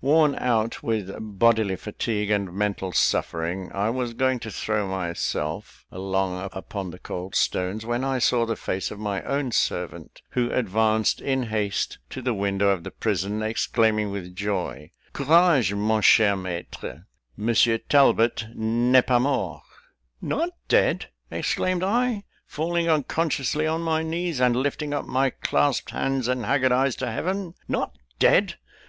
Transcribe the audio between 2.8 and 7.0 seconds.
suffering, I was going to throw myself along upon the